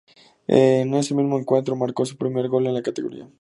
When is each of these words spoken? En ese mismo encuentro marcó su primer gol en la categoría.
En 0.47 0.95
ese 0.95 1.13
mismo 1.13 1.37
encuentro 1.37 1.75
marcó 1.75 2.07
su 2.07 2.17
primer 2.17 2.47
gol 2.47 2.65
en 2.65 2.73
la 2.73 2.81
categoría. 2.81 3.29